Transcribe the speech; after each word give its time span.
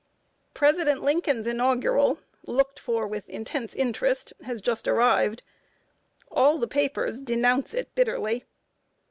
President 0.55 1.03
Lincoln's 1.03 1.45
Inaugural, 1.45 2.17
looked 2.47 2.79
for 2.79 3.05
with 3.05 3.29
intense 3.29 3.75
interest, 3.75 4.33
has 4.45 4.59
just 4.59 4.87
arrived. 4.87 5.43
All 6.31 6.57
the 6.57 6.65
papers 6.67 7.21
denounce 7.21 7.75
it 7.75 7.93
bitterly. 7.93 8.45